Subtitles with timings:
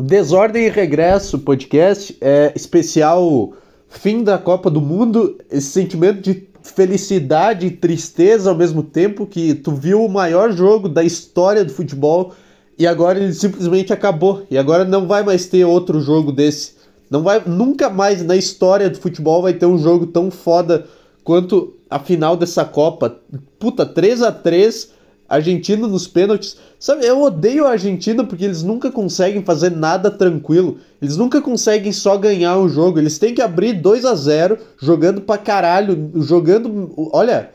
[0.00, 3.52] Desordem e Regresso podcast é especial
[3.88, 9.54] fim da Copa do Mundo, esse sentimento de felicidade e tristeza ao mesmo tempo que
[9.54, 12.32] tu viu o maior jogo da história do futebol
[12.78, 16.74] e agora ele simplesmente acabou e agora não vai mais ter outro jogo desse.
[17.10, 20.86] Não vai nunca mais na história do futebol vai ter um jogo tão foda
[21.24, 23.18] quanto a final dessa Copa.
[23.58, 24.92] Puta, 3 a 3
[25.28, 26.56] Argentina nos pênaltis.
[26.80, 30.78] Sabe, eu odeio a Argentina porque eles nunca conseguem fazer nada tranquilo.
[31.02, 32.98] Eles nunca conseguem só ganhar o jogo.
[32.98, 36.10] Eles têm que abrir 2 a 0 jogando pra caralho.
[36.14, 36.92] Jogando.
[37.12, 37.50] Olha,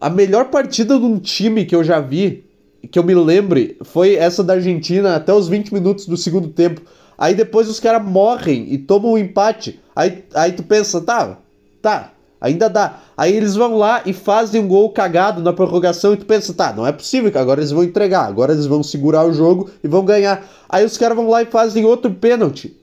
[0.00, 2.44] a melhor partida de um time que eu já vi,
[2.90, 6.80] que eu me lembre, foi essa da Argentina até os 20 minutos do segundo tempo.
[7.18, 9.80] Aí depois os caras morrem e tomam um empate.
[9.94, 11.38] Aí, aí tu pensa, tá,
[11.82, 13.00] tá, Ainda dá.
[13.16, 16.72] Aí eles vão lá e fazem um gol cagado na prorrogação e tu pensa, tá,
[16.72, 19.88] não é possível que agora eles vão entregar, agora eles vão segurar o jogo e
[19.88, 20.48] vão ganhar.
[20.68, 22.74] Aí os caras vão lá e fazem outro pênalti.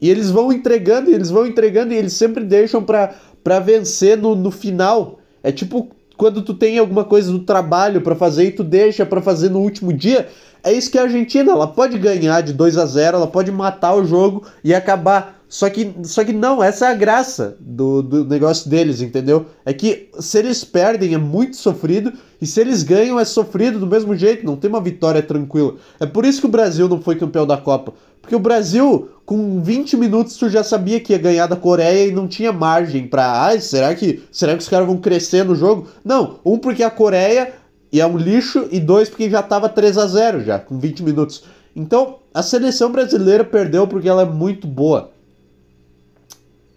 [0.00, 4.16] E eles vão entregando, e eles vão entregando, e eles sempre deixam pra, pra vencer
[4.16, 5.18] no, no final.
[5.42, 9.22] É tipo quando tu tem alguma coisa do trabalho para fazer e tu deixa para
[9.22, 10.28] fazer no último dia.
[10.62, 13.94] É isso que a Argentina, ela pode ganhar de 2 a 0 ela pode matar
[13.94, 18.24] o jogo e acabar só que, só que não, essa é a graça do, do
[18.24, 19.46] negócio deles, entendeu?
[19.64, 23.86] É que se eles perdem é muito sofrido e se eles ganham é sofrido do
[23.86, 25.74] mesmo jeito, não tem uma vitória tranquila.
[25.98, 27.92] É por isso que o Brasil não foi campeão da Copa.
[28.22, 32.12] Porque o Brasil, com 20 minutos, tu já sabia que ia ganhar da Coreia e
[32.12, 33.48] não tinha margem pra.
[33.48, 35.88] Ah, será que, será que os caras vão crescer no jogo?
[36.04, 37.54] Não, um porque a Coreia
[37.92, 41.42] é um lixo e dois porque já tava 3 a 0 já, com 20 minutos.
[41.74, 45.10] Então, a seleção brasileira perdeu porque ela é muito boa.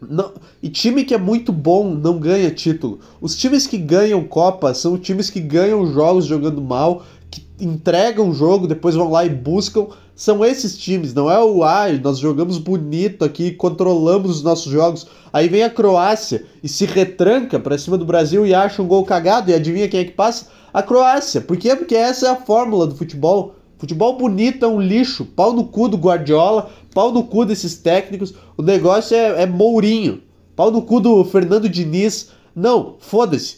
[0.09, 2.99] Não, e time que é muito bom não ganha título.
[3.21, 8.33] Os times que ganham Copa são times que ganham jogos jogando mal, que entregam o
[8.33, 9.87] jogo, depois vão lá e buscam.
[10.15, 15.07] São esses times, não é o ah, nós jogamos bonito aqui, controlamos os nossos jogos.
[15.31, 19.03] Aí vem a Croácia e se retranca para cima do Brasil e acha um gol
[19.03, 19.49] cagado.
[19.49, 20.47] E adivinha quem é que passa?
[20.71, 21.41] A Croácia.
[21.41, 21.75] Por quê?
[21.75, 23.55] Porque essa é a fórmula do futebol.
[23.83, 28.33] Futebol bonito é um lixo, pau no cu do Guardiola, pau no cu desses técnicos.
[28.55, 30.21] O negócio é, é Mourinho,
[30.55, 32.29] pau no cu do Fernando Diniz.
[32.55, 33.57] Não, foda-se.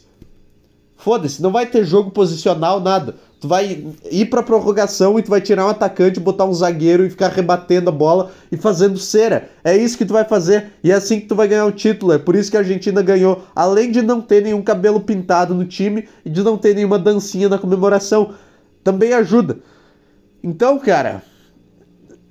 [0.98, 3.14] Foda-se, não vai ter jogo posicional, nada.
[3.40, 7.10] Tu vai ir pra prorrogação e tu vai tirar um atacante, botar um zagueiro e
[7.12, 9.52] ficar rebatendo a bola e fazendo cera.
[9.64, 12.14] É isso que tu vai fazer e é assim que tu vai ganhar o título.
[12.14, 15.66] É por isso que a Argentina ganhou, além de não ter nenhum cabelo pintado no
[15.66, 18.34] time e de não ter nenhuma dancinha na comemoração.
[18.84, 19.60] Também ajuda.
[20.46, 21.24] Então, cara,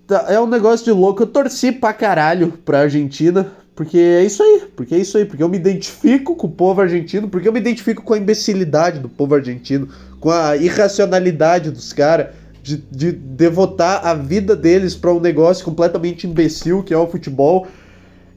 [0.07, 1.25] tá, é um negócio de louco.
[1.25, 5.43] Eu torci pra caralho pra Argentina, porque é isso aí, porque é isso aí, porque
[5.43, 9.09] eu me identifico com o povo argentino, porque eu me identifico com a imbecilidade do
[9.09, 9.89] povo argentino,
[10.21, 12.29] com a irracionalidade dos caras
[12.63, 17.67] de, de devotar a vida deles para um negócio completamente imbecil que é o futebol.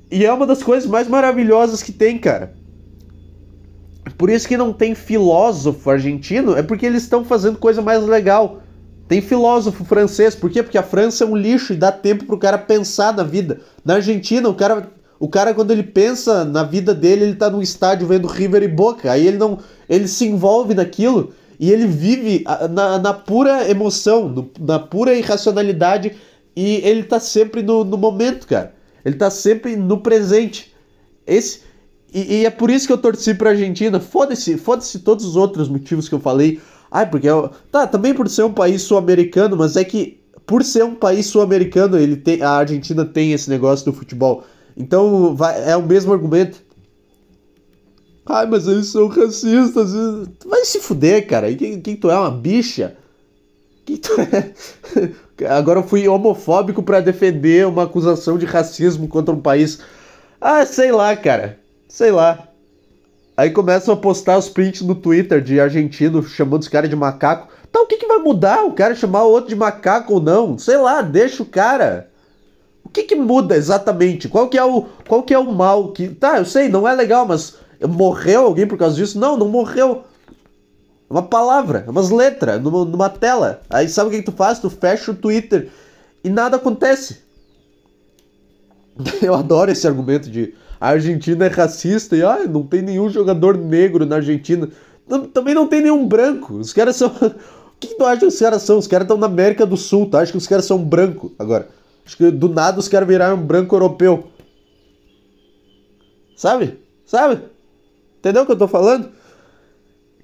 [0.09, 2.51] E é uma das coisas mais maravilhosas que tem, cara.
[4.17, 8.63] Por isso que não tem filósofo argentino, é porque eles estão fazendo coisa mais legal.
[9.07, 10.61] Tem filósofo francês, por quê?
[10.61, 13.61] Porque a França é um lixo e dá tempo pro cara pensar na vida.
[13.83, 17.61] Na Argentina, o cara, o cara quando ele pensa na vida dele, ele tá num
[17.61, 19.09] estádio vendo River e Boca.
[19.09, 24.51] Aí ele não, ele se envolve naquilo e ele vive na, na pura emoção, no,
[24.59, 26.15] na pura irracionalidade
[26.55, 28.73] e ele tá sempre no, no momento, cara.
[29.05, 30.75] Ele tá sempre no presente.
[31.25, 31.61] Esse
[32.13, 33.99] e, e é por isso que eu torci pra Argentina.
[33.99, 36.59] Foda-se, foda-se todos os outros motivos que eu falei.
[36.91, 37.27] Ai, porque.
[37.27, 37.51] Eu...
[37.71, 41.97] Tá, também por ser um país sul-americano, mas é que por ser um país sul-americano,
[41.97, 44.45] ele tem, a Argentina tem esse negócio do futebol.
[44.77, 46.61] Então vai, é o mesmo argumento.
[48.25, 49.91] Ai, mas eles são racistas.
[50.39, 51.53] Tu vai se fuder, cara.
[51.53, 52.17] Quem, quem tu é?
[52.17, 52.95] Uma bicha?
[53.85, 54.53] Quem tu é?
[55.49, 59.79] Agora eu fui homofóbico para defender uma acusação de racismo contra um país.
[60.39, 61.59] Ah, sei lá, cara.
[61.87, 62.47] Sei lá.
[63.37, 67.53] Aí começam a postar os prints no Twitter de argentino chamando os caras de macaco.
[67.69, 68.65] Então o que, que vai mudar?
[68.65, 70.57] O cara chamar o outro de macaco ou não?
[70.57, 72.09] Sei lá, deixa o cara.
[72.83, 74.27] O que, que muda exatamente?
[74.27, 76.39] Qual que é o qual que é o mal que tá?
[76.39, 77.57] Eu sei, não é legal, mas
[77.87, 79.19] morreu alguém por causa disso?
[79.19, 80.03] Não, não morreu.
[81.07, 83.61] É uma palavra, é umas letras numa, numa tela.
[83.69, 84.57] Aí sabe o que, que tu faz?
[84.57, 85.69] Tu fecha o Twitter
[86.23, 87.19] e nada acontece.
[89.21, 93.57] Eu adoro esse argumento de a Argentina é racista e ah, não tem nenhum jogador
[93.57, 94.69] negro na Argentina.
[95.33, 96.55] Também não tem nenhum branco.
[96.55, 97.11] Os caras são.
[97.77, 98.79] O que tu acha que os caras são?
[98.79, 101.69] Os caras estão na América do Sul, tu acha que os caras são branco agora?
[102.03, 104.29] Acho que do nada os caras viraram branco europeu.
[106.35, 106.79] Sabe?
[107.05, 107.39] Sabe?
[108.17, 109.11] Entendeu o que eu tô falando?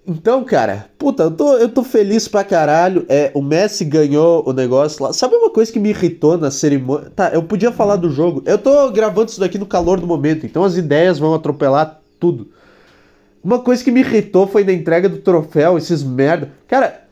[0.05, 3.05] Então, cara, puta, eu tô, eu tô feliz pra caralho.
[3.07, 5.13] É, o Messi ganhou o negócio lá.
[5.13, 7.09] Sabe uma coisa que me irritou na cerimônia?
[7.09, 8.43] Tá, eu podia falar do jogo.
[8.45, 12.49] Eu tô gravando isso daqui no calor do momento, então as ideias vão atropelar tudo.
[13.41, 16.51] Uma coisa que me irritou foi na entrega do troféu, esses merda.
[16.67, 17.03] Cara,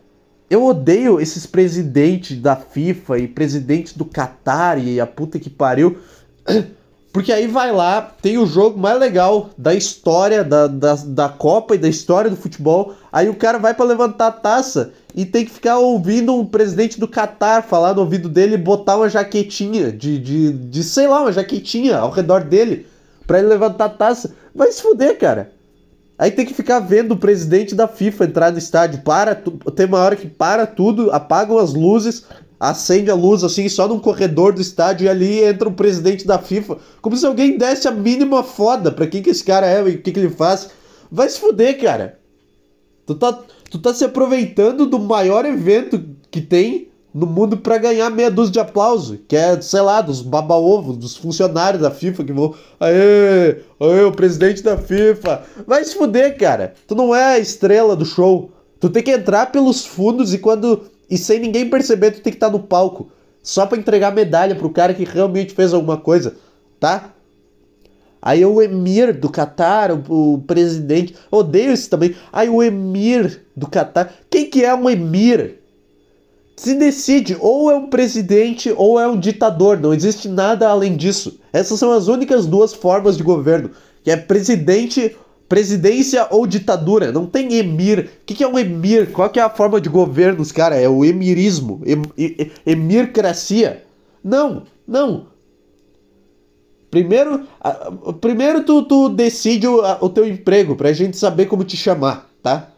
[0.49, 5.97] eu odeio esses presidentes da FIFA e presidentes do Qatar e a puta que pariu.
[7.11, 11.75] Porque aí vai lá, tem o jogo mais legal da história da, da, da Copa
[11.75, 12.93] e da história do futebol.
[13.11, 16.97] Aí o cara vai para levantar a taça e tem que ficar ouvindo um presidente
[16.97, 21.21] do Qatar falar no ouvido dele e botar uma jaquetinha de, de, de sei lá,
[21.21, 22.87] uma jaquetinha ao redor dele
[23.27, 24.33] para ele levantar a taça.
[24.55, 25.51] Vai se fuder, cara.
[26.17, 29.01] Aí tem que ficar vendo o presidente da FIFA entrar no estádio.
[29.01, 29.33] Para,
[29.75, 32.25] tem uma hora que para tudo, apagam as luzes,
[32.61, 36.37] acende a luz assim só num corredor do estádio e ali entra o presidente da
[36.37, 39.95] FIFA, como se alguém desse a mínima foda pra quem que esse cara é e
[39.95, 40.69] o que, que ele faz.
[41.11, 42.19] Vai se fuder, cara.
[43.07, 43.39] Tu tá,
[43.71, 48.53] tu tá se aproveitando do maior evento que tem no mundo para ganhar meia dúzia
[48.53, 52.53] de aplauso, que é, sei lá, dos baba-ovo, dos funcionários da FIFA que vão.
[52.79, 55.41] Aê, aê, o presidente da FIFA.
[55.65, 56.75] Vai se fuder, cara.
[56.87, 58.51] Tu não é a estrela do show.
[58.79, 62.37] Tu tem que entrar pelos fundos e quando e sem ninguém perceber, tu tem que
[62.37, 63.11] estar tá no palco.
[63.43, 66.37] Só para entregar medalha pro cara que realmente fez alguma coisa,
[66.79, 67.13] tá?
[68.21, 72.15] Aí o emir do Catar, o, o presidente, odeio isso também.
[72.31, 75.59] Aí o emir do Catar, quem que é um emir?
[76.55, 81.39] Se decide, ou é um presidente ou é um ditador, não existe nada além disso.
[81.51, 83.71] Essas são as únicas duas formas de governo,
[84.03, 85.17] que é presidente
[85.51, 87.12] presidência ou ditadura.
[87.12, 88.09] Não tem emir.
[88.21, 89.12] O que, que, é um emir?
[89.12, 90.80] Qual que é a forma de governo dos caras?
[90.80, 91.81] É o emirismo.
[91.86, 93.83] Em, em, emircracia?
[94.24, 95.27] Não, não.
[96.89, 97.45] Primeiro,
[98.21, 102.71] primeiro tu, tu decide o, o teu emprego pra gente saber como te chamar, tá?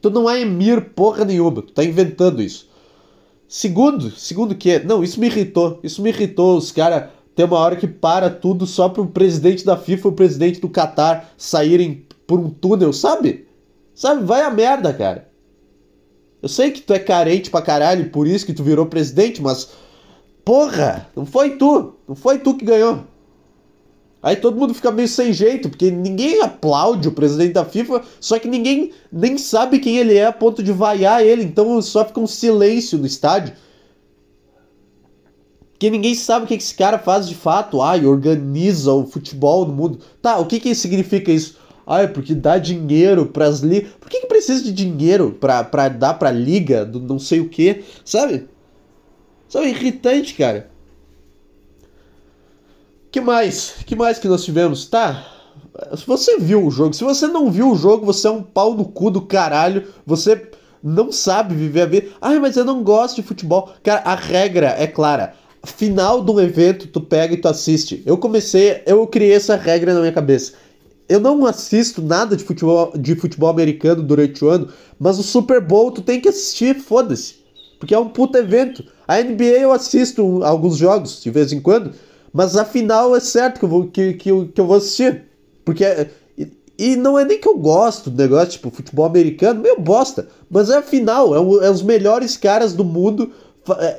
[0.00, 2.70] Tu não é emir porra nenhuma, tu tá inventando isso.
[3.48, 5.80] Segundo, segundo que, não, isso me irritou.
[5.82, 9.64] Isso me irritou os caras tem uma hora que para tudo só para o presidente
[9.64, 13.46] da FIFA e o presidente do Qatar saírem por um túnel, sabe?
[13.94, 14.24] Sabe?
[14.24, 15.28] Vai a merda, cara.
[16.40, 19.70] Eu sei que tu é carente pra caralho, por isso que tu virou presidente, mas.
[20.44, 21.08] Porra!
[21.16, 21.94] Não foi tu!
[22.06, 23.04] Não foi tu que ganhou!
[24.22, 28.38] Aí todo mundo fica meio sem jeito, porque ninguém aplaude o presidente da FIFA, só
[28.38, 32.20] que ninguém nem sabe quem ele é a ponto de vaiar ele, então só fica
[32.20, 33.54] um silêncio no estádio.
[35.84, 37.82] Porque ninguém sabe o que esse cara faz de fato.
[37.82, 39.98] Ai, organiza o futebol no mundo.
[40.22, 41.58] Tá, o que, que significa isso?
[41.86, 43.90] Ai, porque dá dinheiro pras ligas.
[44.00, 47.50] Por que, que precisa de dinheiro pra, pra dar pra liga do não sei o
[47.50, 47.84] que?
[48.02, 48.48] Sabe?
[49.46, 50.70] Sabe, irritante, cara.
[53.12, 53.74] que mais?
[53.84, 54.86] que mais que nós tivemos?
[54.86, 55.22] Tá.
[55.98, 58.72] Se você viu o jogo, se você não viu o jogo, você é um pau
[58.72, 59.86] no cu do caralho.
[60.06, 60.50] Você
[60.82, 62.08] não sabe viver a vida.
[62.22, 63.74] Ai, mas eu não gosto de futebol.
[63.82, 68.02] Cara, a regra é clara final do evento tu pega e tu assiste.
[68.04, 70.52] Eu comecei, eu criei essa regra na minha cabeça.
[71.08, 74.68] Eu não assisto nada de futebol, de futebol americano durante o ano,
[74.98, 77.36] mas o Super Bowl tu tem que assistir, foda-se.
[77.78, 78.84] Porque é um puta evento.
[79.06, 81.92] A NBA eu assisto alguns jogos de vez em quando,
[82.32, 85.24] mas a final é certo que eu vou, que, que, que eu vou assistir.
[85.64, 85.84] Porque.
[86.76, 90.26] E, não é nem que eu gosto do negócio, tipo, futebol americano, meio bosta.
[90.50, 93.30] Mas é a final, é, é os melhores caras do mundo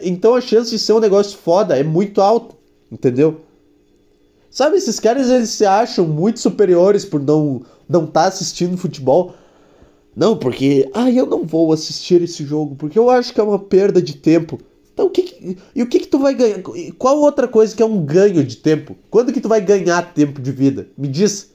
[0.02, 2.56] então a chance de ser um negócio foda é muito alta,
[2.92, 3.42] entendeu?
[4.50, 9.34] Sabe, esses caras eles se acham muito superiores por não não estar tá assistindo futebol.
[10.16, 13.60] Não, porque ah, eu não vou assistir esse jogo porque eu acho que é uma
[13.60, 14.60] perda de tempo.
[14.94, 16.62] Então, o que, que e o que que tu vai ganhar?
[16.98, 18.96] Qual outra coisa que é um ganho de tempo?
[19.12, 20.88] Quando que tu vai ganhar tempo de vida?
[20.98, 21.52] Me diz.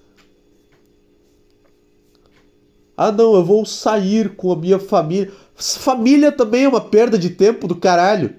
[3.02, 5.32] Ah, não, eu vou sair com a minha família.
[5.54, 8.34] Família também é uma perda de tempo do caralho.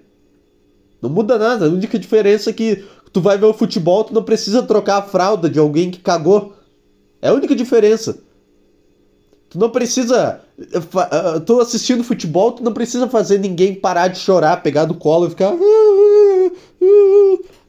[1.01, 1.65] Não muda nada.
[1.65, 5.01] A única diferença é que tu vai ver o futebol, tu não precisa trocar a
[5.01, 6.53] fralda de alguém que cagou.
[7.20, 8.20] É a única diferença.
[9.50, 10.41] Tu não precisa.
[10.60, 14.94] Eh, eh, tô assistindo futebol, tu não precisa fazer ninguém parar de chorar, pegar do
[14.94, 15.56] colo e ficar.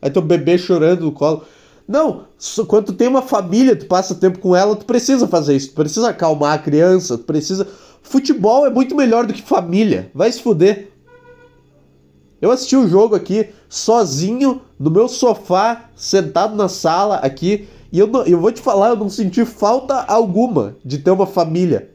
[0.03, 1.43] Aí teu bebê chorando no colo.
[1.87, 2.27] Não,
[2.67, 5.71] quando tu tem uma família, tu passa tempo com ela, tu precisa fazer isso.
[5.71, 7.67] Tu precisa acalmar a criança, tu precisa
[8.03, 10.11] Futebol é muito melhor do que família.
[10.13, 10.91] Vai se fuder.
[12.41, 18.09] Eu assisti o jogo aqui sozinho no meu sofá, sentado na sala aqui, e eu,
[18.09, 21.91] não, eu vou te falar, eu não senti falta alguma de ter uma família,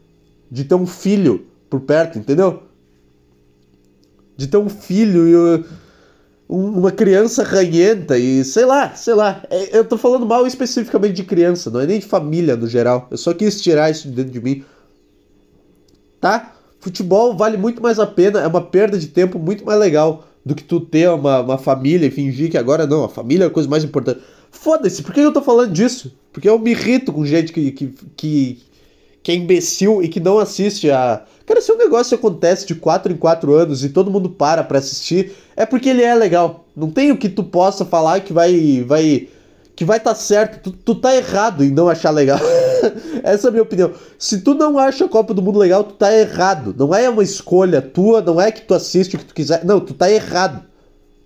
[0.49, 2.63] de ter um filho por perto, entendeu?
[4.37, 5.65] De ter um filho e
[6.49, 9.43] uma criança ranhenta e sei lá, sei lá.
[9.49, 13.07] É, eu tô falando mal especificamente de criança, não é nem de família no geral.
[13.11, 14.63] Eu só quis tirar isso de dentro de mim.
[16.21, 16.53] tá?
[16.79, 20.55] Futebol vale muito mais a pena, é uma perda de tempo muito mais legal do
[20.55, 23.51] que tu ter uma, uma família e fingir que agora não, a família é a
[23.51, 24.21] coisa mais importante.
[24.49, 26.15] Foda-se, por que eu tô falando disso?
[26.31, 28.59] Porque eu me irrito com gente que, que, que,
[29.21, 31.25] que é imbecil e que não assiste a.
[31.47, 34.79] Cara, se um negócio acontece de 4 em 4 anos e todo mundo para pra
[34.79, 36.65] assistir, é porque ele é legal.
[36.75, 38.83] Não tem o que tu possa falar que vai.
[38.85, 39.29] vai
[39.73, 40.71] que vai estar tá certo.
[40.71, 42.39] Tu, tu tá errado em não achar legal.
[43.23, 43.93] Essa é a minha opinião.
[44.19, 46.75] Se tu não acha a Copa do Mundo legal, tu tá errado.
[46.77, 49.63] Não é uma escolha tua, não é que tu assiste o que tu quiser.
[49.63, 50.65] Não, tu tá errado.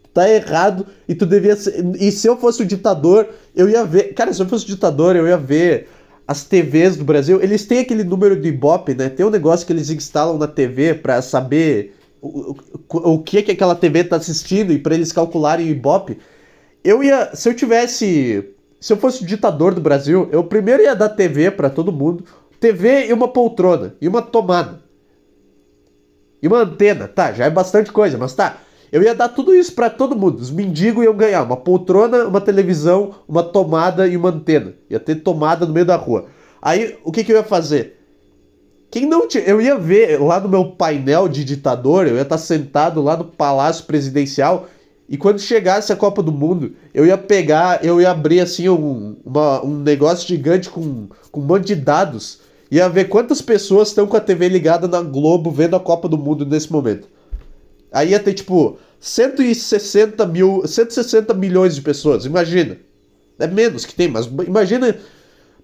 [0.04, 1.84] Tu tá errado e tu devia ser.
[2.00, 4.14] E se eu fosse o ditador, eu ia ver.
[4.14, 5.88] Cara, se eu fosse o ditador, eu ia ver
[6.28, 7.42] as TVs do Brasil.
[7.42, 9.10] Eles têm aquele número do Ibope, né?
[9.10, 12.56] Tem um negócio que eles instalam na TV para saber o,
[12.90, 16.18] o, o que, que aquela TV tá assistindo e para eles calcularem o Ibope.
[16.84, 17.36] Eu ia.
[17.36, 21.52] Se eu tivesse se eu fosse o ditador do Brasil, eu primeiro ia dar TV
[21.52, 22.26] para todo mundo,
[22.60, 24.82] TV e uma poltrona, e uma tomada.
[26.42, 28.58] E uma antena, tá, já é bastante coisa, mas tá.
[28.92, 30.40] Eu ia dar tudo isso para todo mundo.
[30.40, 34.74] Os mendigos iam ganhar uma poltrona, uma televisão, uma tomada e uma antena.
[34.90, 36.26] Ia ter tomada no meio da rua.
[36.62, 37.98] Aí, o que, que eu ia fazer?
[38.90, 39.44] Quem não tinha.
[39.44, 43.24] Eu ia ver lá no meu painel de ditador, eu ia estar sentado lá no
[43.24, 44.68] palácio presidencial
[45.12, 49.18] e quando chegasse a Copa do Mundo, eu ia pegar, eu ia abrir assim um,
[49.26, 52.40] uma, um negócio gigante com, com um monte de dados.
[52.72, 56.18] Ia ver quantas pessoas estão com a TV ligada na Globo vendo a Copa do
[56.18, 57.10] Mundo nesse momento.
[57.92, 62.78] Aí ia ter tipo 160 mil, 160 milhões de pessoas, imagina.
[63.38, 64.96] É menos que tem, mas imagina.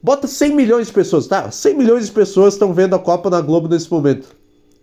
[0.01, 1.49] Bota 100 milhões de pessoas, tá?
[1.49, 4.27] 100 milhões de pessoas estão vendo a Copa na Globo nesse momento.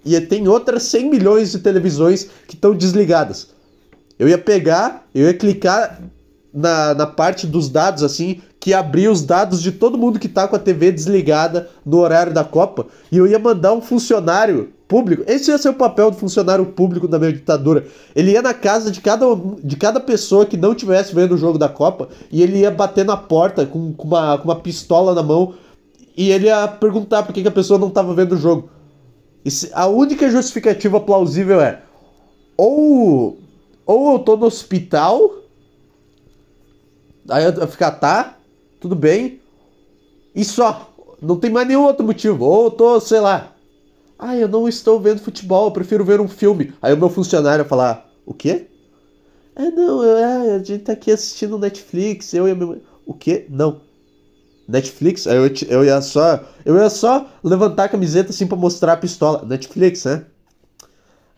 [0.04, 3.48] E tem outras 100 milhões de televisões que estão desligadas.
[4.18, 6.02] Eu ia pegar, eu ia clicar
[6.52, 10.46] na, na parte dos dados, assim, que abria os dados de todo mundo que tá
[10.46, 15.24] com a TV desligada no horário da Copa, e eu ia mandar um funcionário público.
[15.26, 17.86] Esse ia ser o papel do funcionário público da minha ditadura.
[18.14, 19.26] Ele ia na casa de cada,
[19.62, 23.04] de cada pessoa que não tivesse vendo o jogo da Copa, e ele ia bater
[23.04, 25.54] na porta com, com, uma, com uma pistola na mão,
[26.16, 28.70] e ele ia perguntar por que, que a pessoa não estava vendo o jogo.
[29.44, 31.82] E se, a única justificativa plausível é
[32.56, 33.38] ou
[33.86, 35.34] ou eu tô no hospital,
[37.28, 38.38] aí eu ficar, tá,
[38.80, 39.40] tudo bem,
[40.34, 40.90] e só.
[41.20, 42.44] Não tem mais nenhum outro motivo.
[42.44, 43.53] Ou eu tô, sei lá,
[44.26, 46.72] ah, eu não estou vendo futebol, eu prefiro ver um filme.
[46.80, 48.68] Aí o meu funcionário falar, o quê?
[49.54, 53.44] É, não, é, a gente tá aqui assistindo Netflix, eu e a minha O quê?
[53.50, 53.82] Não.
[54.66, 55.26] Netflix?
[55.26, 56.42] Aí eu, eu ia só.
[56.64, 59.44] Eu ia só levantar a camiseta assim pra mostrar a pistola.
[59.44, 60.24] Netflix, né?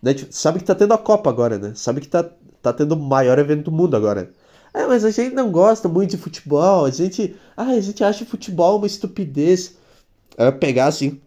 [0.01, 0.29] Net...
[0.31, 1.73] Sabe que tá tendo a Copa agora, né?
[1.75, 2.25] Sabe que tá,
[2.63, 4.31] tá tendo o maior evento do mundo agora.
[4.73, 6.85] É, mas a gente não gosta muito de futebol.
[6.85, 7.35] A gente.
[7.57, 9.75] Ah, a gente acha futebol uma estupidez.
[10.39, 11.21] Aí eu pegar assim.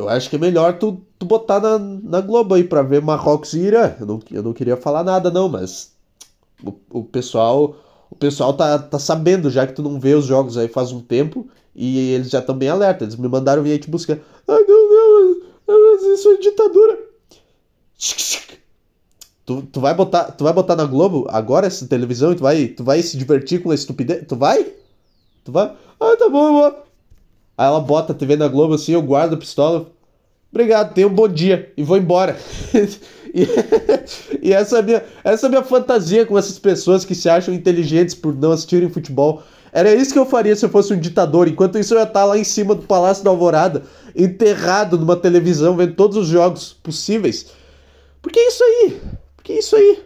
[0.00, 3.52] Eu acho que é melhor tu, tu botar na, na Globo aí pra ver Marrocos
[3.52, 3.94] e Irã.
[4.00, 5.92] Eu não, eu não queria falar nada, não, mas.
[6.64, 7.76] O, o pessoal.
[8.10, 11.00] O pessoal tá, tá sabendo, já que tu não vê os jogos aí faz um
[11.00, 11.46] tempo.
[11.74, 13.04] E eles já estão bem alerta.
[13.04, 14.18] Eles me mandaram vir aí te buscar.
[14.48, 14.88] Ai, não,
[15.68, 16.98] não isso é ditadura.
[19.44, 22.66] Tu, tu, vai botar, tu vai botar na Globo agora essa televisão e tu vai,
[22.68, 24.24] tu vai se divertir com a estupidez?
[24.26, 24.64] Tu vai?
[25.44, 25.76] Tu vai?
[26.00, 26.89] Ah, tá bom, eu vou.
[27.60, 29.92] Aí ela bota a TV na Globo assim, eu guardo a pistola.
[30.50, 32.34] Obrigado, tenha um bom dia e vou embora.
[33.34, 33.46] e,
[34.48, 37.52] e essa, é minha, essa é a minha fantasia com essas pessoas que se acham
[37.52, 39.42] inteligentes por não assistirem futebol.
[39.74, 41.48] Era isso que eu faria se eu fosse um ditador.
[41.48, 43.82] Enquanto isso, eu ia estar lá em cima do Palácio da Alvorada,
[44.16, 47.48] enterrado numa televisão, vendo todos os jogos possíveis.
[48.22, 48.98] Por que isso aí?
[49.36, 50.02] Por que isso aí?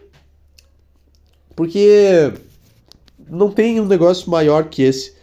[1.55, 2.33] Porque
[3.29, 5.14] não tem um negócio maior que esse.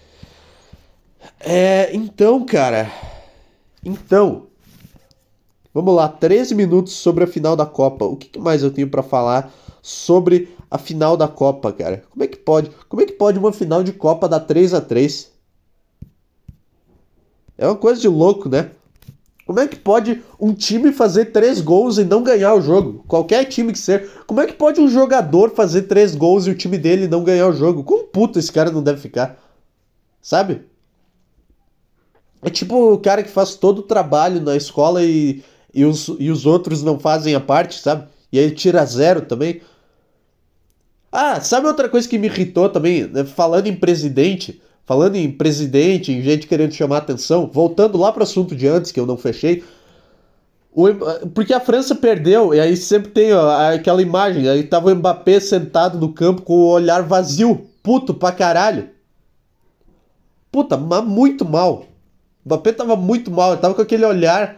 [1.45, 2.91] É, então, cara.
[3.85, 4.47] Então.
[5.75, 8.05] Vamos lá, 13 minutos sobre a final da Copa.
[8.05, 12.05] O que mais eu tenho para falar sobre a final da Copa, cara?
[12.11, 12.71] Como é que pode?
[12.89, 15.33] Como é que pode uma final de Copa dar 3 a 3?
[17.57, 18.71] É uma coisa de louco, né?
[19.47, 23.05] Como é que pode um time fazer três gols e não ganhar o jogo?
[23.09, 24.09] Qualquer time que seja.
[24.27, 27.49] Como é que pode um jogador fazer três gols e o time dele não ganhar
[27.49, 27.83] o jogo?
[27.83, 29.37] Como puto esse cara não deve ficar?
[30.21, 30.63] Sabe?
[32.43, 36.31] É tipo o cara que faz todo o trabalho na escola e, e, os, e
[36.31, 38.09] os outros não fazem a parte, sabe?
[38.33, 39.61] E aí tira zero também.
[41.11, 43.09] Ah, sabe outra coisa que me irritou também?
[43.27, 48.25] Falando em presidente, Falando em presidente, em gente querendo chamar atenção, voltando lá para o
[48.25, 49.63] assunto de antes que eu não fechei,
[50.73, 50.89] o,
[51.35, 55.39] porque a França perdeu, e aí sempre tem ó, aquela imagem, aí tava o Mbappé
[55.39, 58.89] sentado no campo com o olhar vazio, puto pra caralho.
[60.51, 61.87] Puta, mas muito mal.
[62.45, 64.57] O Mbappé tava muito mal, ele tava com aquele olhar.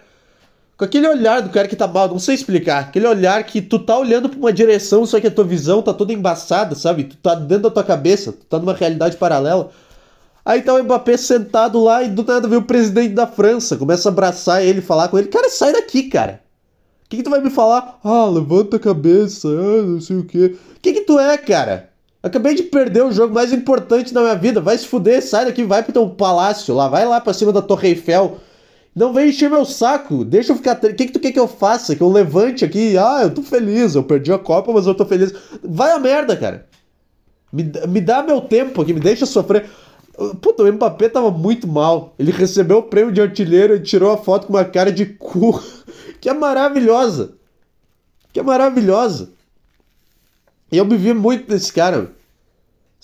[0.77, 2.81] Com aquele olhar do cara que tá mal, não sei explicar.
[2.81, 5.95] Aquele olhar que tu tá olhando pra uma direção, só que a tua visão tá
[5.95, 7.05] toda embaçada, sabe?
[7.05, 9.71] Tu tá dentro da tua cabeça, tu tá numa realidade paralela.
[10.45, 14.09] Aí tá o Mbappé sentado lá e do nada vem o presidente da França, começa
[14.09, 15.29] a abraçar ele, falar com ele.
[15.29, 16.43] Cara, sai daqui, cara.
[17.07, 17.99] O que, que tu vai me falar?
[18.03, 20.57] Ah, levanta a cabeça, ah, não sei o quê.
[20.77, 21.91] O que, que tu é, cara?
[22.25, 24.59] Acabei de perder o jogo mais importante da minha vida.
[24.59, 27.61] Vai se fuder, sai daqui, vai pro teu palácio lá, vai lá pra cima da
[27.61, 28.39] Torre Eiffel.
[28.97, 30.77] Não vem encher meu saco, deixa eu ficar.
[30.77, 31.95] O que, que tu quer que eu faça?
[31.95, 32.97] Que eu levante aqui?
[32.97, 35.35] Ah, eu tô feliz, eu perdi a Copa, mas eu tô feliz.
[35.63, 36.67] Vai a merda, cara.
[37.53, 39.69] Me, me dá meu tempo aqui, me deixa sofrer.
[40.41, 42.15] Puta, o Mbappé tava muito mal.
[42.19, 45.63] Ele recebeu o prêmio de artilheiro e tirou a foto com uma cara de cu.
[46.23, 47.35] Que é maravilhosa.
[48.33, 49.29] Que é maravilhosa.
[50.73, 52.14] E eu me vi muito desse cara.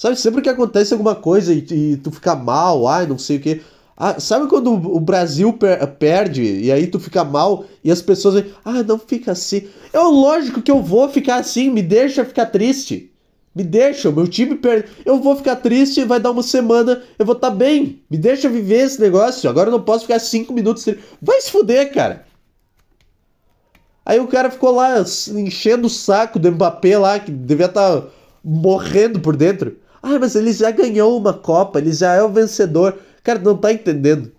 [0.01, 3.41] Sabe, sempre que acontece alguma coisa e, e tu fica mal, ai, não sei o
[3.41, 3.61] que.
[3.95, 8.37] Ah, sabe quando o Brasil per perde e aí tu fica mal e as pessoas
[8.37, 9.69] dizem, ah, não fica assim.
[9.93, 13.13] É lógico que eu vou ficar assim, me deixa ficar triste.
[13.55, 14.89] Me deixa, o meu time perde.
[15.05, 18.03] Eu vou ficar triste, vai dar uma semana, eu vou estar tá bem.
[18.11, 19.51] Me deixa viver esse negócio.
[19.51, 20.87] Agora eu não posso ficar cinco minutos.
[21.21, 22.25] Vai se fuder, cara.
[24.07, 25.05] Aí o cara ficou lá
[25.37, 28.07] enchendo o saco do Mbappé lá, que devia estar tá
[28.43, 29.77] morrendo por dentro.
[30.03, 32.99] Ah, mas ele já ganhou uma Copa, ele já é o vencedor.
[33.23, 34.33] Cara, não tá entendendo.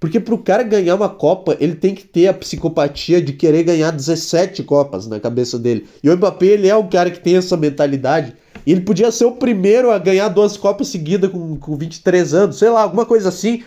[0.00, 3.90] Porque pro cara ganhar uma Copa, ele tem que ter a psicopatia de querer ganhar
[3.90, 5.88] 17 Copas na cabeça dele.
[6.02, 8.34] E o Mbappé, ele é o cara que tem essa mentalidade.
[8.66, 12.58] E ele podia ser o primeiro a ganhar duas Copas seguidas com, com 23 anos,
[12.58, 13.62] sei lá, alguma coisa assim.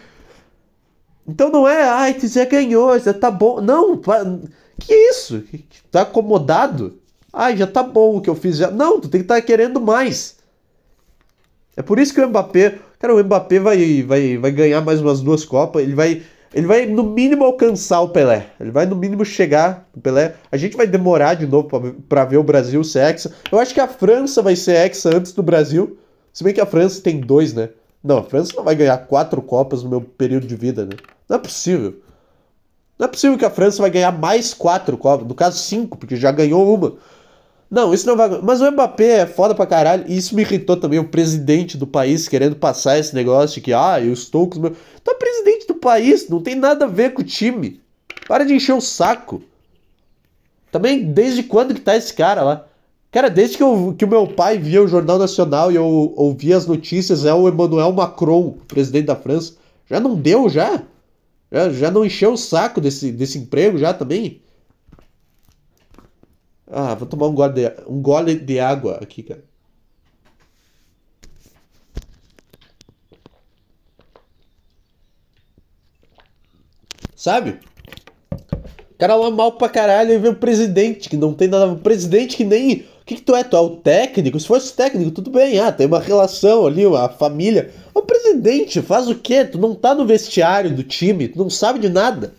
[1.27, 3.59] Então não é, ai, tu já ganhou, já tá bom.
[3.59, 3.99] Não,
[4.79, 5.43] que isso?
[5.91, 6.99] Tá acomodado?
[7.33, 8.57] Ai, já tá bom o que eu fiz.
[8.57, 8.71] Já...
[8.71, 10.36] Não, tu tem que estar tá querendo mais.
[11.77, 12.79] É por isso que o Mbappé.
[12.99, 15.83] Cara, o Mbappé vai, vai, vai ganhar mais umas duas Copas.
[15.83, 18.47] Ele vai ele vai, no mínimo, alcançar o Pelé.
[18.59, 20.35] Ele vai, no mínimo, chegar no Pelé.
[20.51, 21.69] A gente vai demorar de novo
[22.07, 23.33] para ver o Brasil ser hexa.
[23.51, 25.97] Eu acho que a França vai ser hexa antes do Brasil.
[26.31, 27.69] Se bem que a França tem dois, né?
[28.03, 30.93] Não, a França não vai ganhar quatro Copas no meu período de vida, né?
[31.27, 31.95] Não é possível.
[32.97, 35.27] Não é possível que a França vai ganhar mais quatro Copas.
[35.27, 36.95] No caso, cinco, porque já ganhou uma.
[37.69, 38.41] Não, isso não vai.
[38.41, 40.05] Mas o Mbappé é foda pra caralho.
[40.07, 40.99] E isso me irritou também.
[40.99, 44.61] O presidente do país querendo passar esse negócio de que, ah, eu estou com os
[44.61, 44.77] meus.
[45.03, 47.81] Tu é presidente do país, não tem nada a ver com o time.
[48.27, 49.41] Para de encher o saco.
[50.71, 52.65] Também, desde quando que tá esse cara lá?
[53.11, 56.57] Cara, desde que, eu, que o meu pai via o Jornal Nacional e eu ouvia
[56.57, 59.53] as notícias, é o Emmanuel Macron, presidente da França.
[59.89, 60.83] Já não deu, já?
[61.51, 64.41] Já, já não encheu o saco desse, desse emprego, já também?
[66.69, 69.43] Ah, vou tomar um gole de, um gole de água aqui, cara.
[77.15, 77.59] Sabe?
[78.91, 81.71] O cara lá mal pra caralho e vem o presidente, que não tem nada.
[81.71, 82.85] O presidente que nem.
[83.01, 83.43] O que, que tu é?
[83.43, 84.39] Tu é o técnico?
[84.39, 85.59] Se fosse técnico, tudo bem.
[85.59, 87.73] Ah, tem uma relação ali, uma família.
[87.93, 89.45] O presidente faz o quê?
[89.45, 92.33] Tu não tá no vestiário do time, tu não sabe de nada.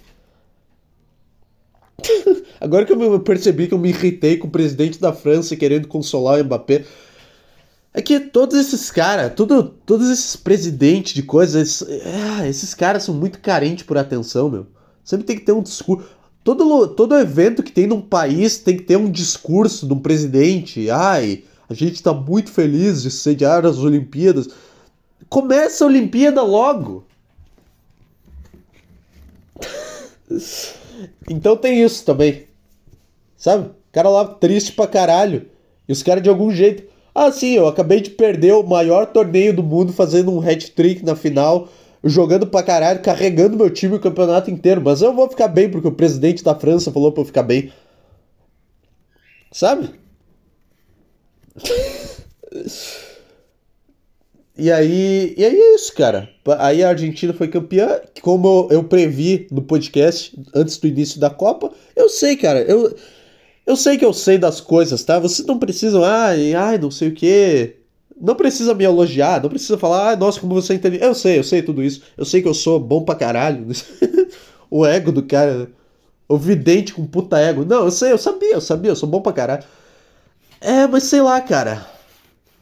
[2.68, 6.38] Agora que eu percebi que eu me irritei com o presidente da França querendo consolar
[6.38, 6.85] o Mbappé.
[7.94, 13.38] É que todos esses caras, todos esses presidentes de coisas, é, esses caras são muito
[13.38, 14.66] carentes por atenção, meu.
[15.02, 16.07] Sempre tem que ter um discurso.
[16.44, 20.90] Todo, todo evento que tem num país tem que ter um discurso de um presidente.
[20.90, 24.46] Ai, a gente tá muito feliz de sediar as Olimpíadas.
[25.31, 27.07] Começa a Olimpíada logo!
[31.31, 32.47] Então tem isso também.
[33.38, 33.68] Sabe?
[33.68, 35.48] O cara lá triste pra caralho.
[35.88, 36.83] E os caras de algum jeito.
[37.14, 41.16] Ah, sim, eu acabei de perder o maior torneio do mundo fazendo um hat-trick na
[41.16, 41.68] final,
[42.05, 44.83] jogando pra caralho, carregando meu time o campeonato inteiro.
[44.85, 47.72] Mas eu vou ficar bem porque o presidente da França falou pra eu ficar bem.
[49.53, 49.90] Sabe?
[54.61, 56.29] E aí, e aí é isso, cara.
[56.59, 61.70] Aí a Argentina foi campeã, como eu previ no podcast antes do início da Copa.
[61.94, 62.62] Eu sei, cara.
[62.62, 62.92] Eu,
[63.68, 65.18] eu sei que eu sei das coisas, tá?
[65.18, 67.76] Vocês não precisam, ai, ai, não sei o quê.
[68.18, 70.98] Não precisa me elogiar, não precisa falar, ai, nossa, como você entende.
[71.02, 72.00] Eu sei, eu sei tudo isso.
[72.16, 73.66] Eu sei que eu sou bom pra caralho.
[74.70, 75.70] o ego do cara.
[76.26, 77.62] O vidente com puta ego.
[77.62, 79.64] Não, eu sei, eu sabia, eu sabia, eu sou bom pra caralho.
[80.62, 81.87] É, mas sei lá, cara.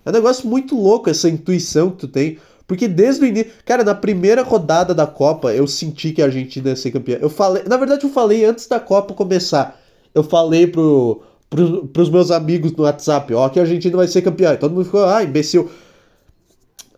[0.05, 2.38] É um negócio muito louco essa intuição que tu tem.
[2.66, 3.53] Porque desde o início.
[3.64, 7.16] Cara, na primeira rodada da Copa, eu senti que a Argentina ia ser campeã.
[7.21, 7.62] Eu falei.
[7.64, 9.86] Na verdade, eu falei antes da Copa começar.
[10.16, 14.22] Eu falei pro, pro, pros meus amigos no WhatsApp, ó, que a Argentina vai ser
[14.22, 14.55] campeã.
[14.55, 15.70] E todo mundo ficou, ah, imbecil.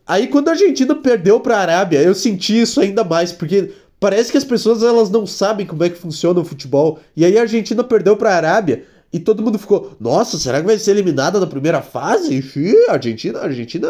[0.07, 4.39] Aí quando a Argentina perdeu pra Arábia, eu senti isso ainda mais, porque Parece que
[4.39, 7.01] as pessoas elas não sabem como é que funciona o futebol.
[7.17, 10.79] E aí a Argentina perdeu para Arábia e todo mundo ficou, nossa, será que vai
[10.79, 12.35] ser eliminada na primeira fase?
[12.35, 13.89] Ixi, Argentina, Argentina,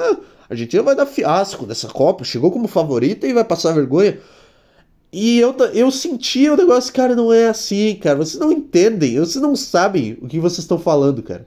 [0.49, 4.19] Argentina vai dar fiasco nessa Copa, chegou como favorita e vai passar vergonha.
[5.13, 8.17] E eu, eu senti o negócio, cara, não é assim, cara.
[8.17, 11.47] Vocês não entendem, vocês não sabem o que vocês estão falando, cara.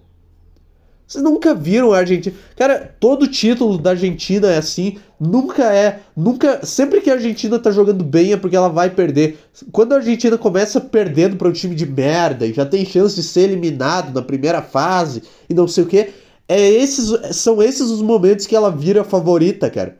[1.11, 2.33] Vocês nunca viram a Argentina.
[2.55, 4.97] Cara, todo título da Argentina é assim.
[5.19, 5.99] Nunca é.
[6.15, 6.65] Nunca.
[6.65, 9.37] Sempre que a Argentina tá jogando bem é porque ela vai perder.
[9.73, 13.23] Quando a Argentina começa perdendo para um time de merda e já tem chance de
[13.23, 16.13] ser eliminado na primeira fase e não sei o que.
[16.47, 19.97] É esses, são esses os momentos que ela vira favorita, cara.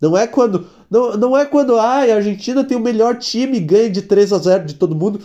[0.00, 0.66] Não é quando.
[0.92, 4.30] Não, não é quando ah, a Argentina tem o melhor time e ganha de 3
[4.30, 5.22] a 0 de todo mundo.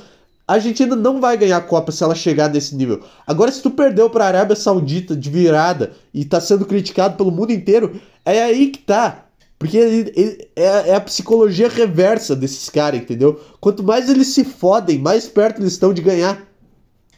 [0.48, 3.04] A Argentina não vai ganhar a Copa se ela chegar nesse nível.
[3.28, 7.34] Agora, se tu perdeu para a Arábia Saudita de virada e tá sendo criticado pelo
[7.34, 9.26] mundo inteiro, é aí que tá.
[9.60, 13.38] Porque ele, ele, é, é, a psicologia reversa desses caras, entendeu?
[13.60, 16.47] Quanto mais eles se fodem, mais perto eles estão de ganhar.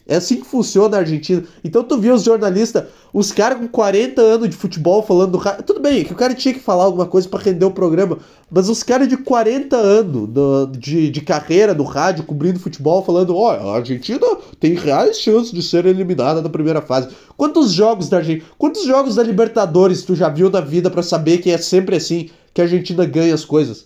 [0.09, 1.43] É assim que funciona a Argentina.
[1.63, 5.79] Então tu viu os jornalistas, os caras com 40 anos de futebol falando do Tudo
[5.79, 8.17] bem, que o cara tinha que falar alguma coisa para render o programa,
[8.49, 13.35] mas os caras de 40 anos do, de, de carreira no rádio, cobrindo futebol, falando:
[13.35, 14.25] ó, oh, a Argentina
[14.59, 17.09] tem reais chances de ser eliminada na primeira fase.
[17.37, 21.37] Quantos jogos da Argentina, quantos jogos da Libertadores tu já viu na vida para saber
[21.37, 23.85] que é sempre assim que a Argentina ganha as coisas?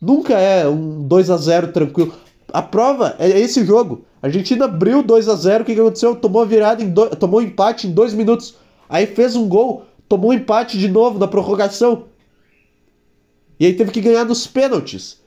[0.00, 2.14] Nunca é um 2 a 0 tranquilo.
[2.52, 4.04] A prova é esse jogo.
[4.22, 6.14] A Argentina abriu 2 a 0 O que, que aconteceu?
[6.14, 7.10] Tomou virada em do...
[7.16, 8.54] tomou um empate em dois minutos.
[8.88, 12.04] Aí fez um gol, tomou um empate de novo na prorrogação.
[13.58, 15.20] E aí teve que ganhar nos pênaltis.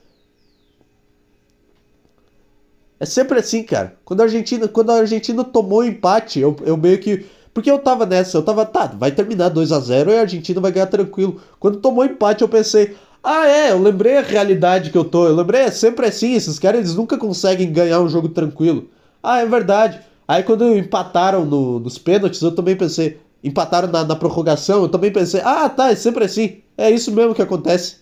[2.99, 3.97] É sempre assim, cara.
[4.05, 7.25] Quando a Argentina, quando a Argentina tomou um empate, eu, eu meio que.
[7.53, 10.60] Porque eu tava nessa, eu tava, tá, vai terminar 2 a 0 e a Argentina
[10.60, 11.41] vai ganhar tranquilo.
[11.60, 12.95] Quando tomou empate, eu pensei,
[13.26, 15.28] ah, é, eu lembrei a realidade que eu tô.
[15.28, 18.88] Eu lembrei, é sempre assim, esses caras eles nunca conseguem ganhar um jogo tranquilo.
[19.24, 20.00] Ah, é verdade.
[20.28, 23.20] Aí quando empataram no, nos pênaltis, eu também pensei.
[23.44, 26.62] Empataram na, na prorrogação, eu também pensei, ah, tá, é sempre assim.
[26.78, 27.98] É isso mesmo que acontece.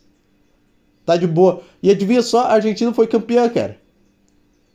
[1.06, 1.62] Tá de boa.
[1.82, 3.78] E adivinha só, a Argentina foi campeã, cara.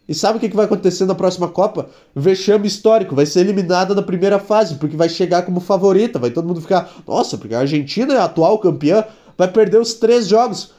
[0.09, 1.91] E sabe o que vai acontecer na próxima Copa?
[2.17, 6.49] Vexame histórico, vai ser eliminada na primeira fase, porque vai chegar como favorita, vai todo
[6.49, 9.05] mundo ficar, nossa, porque a Argentina é a atual campeã,
[9.39, 10.75] vai perder os três jogos.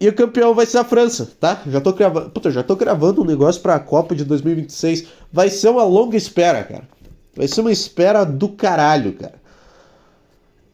[0.00, 1.62] E o campeão vai ser a França, tá?
[1.66, 2.30] Já tô gravando.
[2.30, 5.06] Puta, já tô gravando um negócio pra Copa de 2026.
[5.32, 6.88] Vai ser uma longa espera, cara.
[7.34, 9.34] Vai ser uma espera do caralho, cara.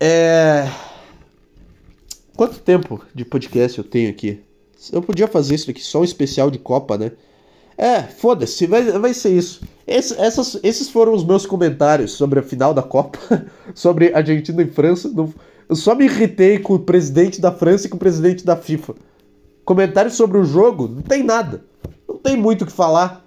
[0.00, 0.68] É.
[2.36, 4.40] Quanto tempo de podcast eu tenho aqui?
[4.92, 7.12] Eu podia fazer isso aqui, só um especial de Copa, né?
[7.78, 9.60] É, foda-se, vai, vai ser isso.
[9.86, 13.18] Esse, essas, esses foram os meus comentários sobre a final da Copa,
[13.74, 15.08] sobre Argentina e França.
[15.08, 15.32] Não,
[15.72, 18.94] eu só me irritei com o presidente da França e com o presidente da FIFA.
[19.64, 21.64] Comentários sobre o jogo, não tem nada.
[22.06, 23.24] Não tem muito o que falar.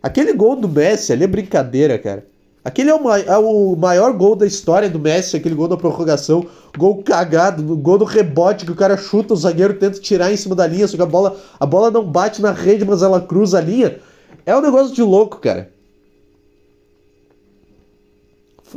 [0.00, 2.24] Aquele gol do Messi ali é brincadeira, cara.
[2.64, 6.46] Aquele é o, é o, maior gol da história do Messi, aquele gol da prorrogação,
[6.76, 10.54] gol cagado, gol do rebote que o cara chuta, o zagueiro tenta tirar em cima
[10.54, 13.58] da linha, só que a bola, a bola não bate na rede, mas ela cruza
[13.58, 13.98] a linha.
[14.46, 15.72] É um negócio de louco, cara.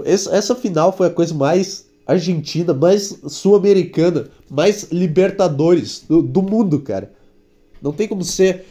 [0.04, 6.80] Essa, essa final foi a coisa mais argentina, mais sul-americana, mais libertadores do, do mundo,
[6.82, 7.12] cara.
[7.82, 8.66] Não tem como ser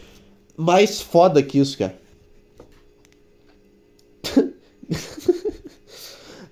[0.57, 1.98] mais foda que isso, cara.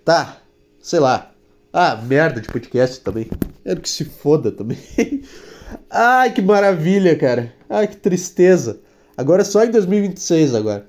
[0.05, 0.39] tá,
[0.81, 1.33] sei lá.
[1.73, 3.29] Ah, merda de podcast também.
[3.63, 4.79] Quero que se foda também.
[5.91, 7.53] Ai, que maravilha, cara.
[7.69, 8.81] Ai, que tristeza.
[9.17, 10.89] Agora é só em 2026 agora.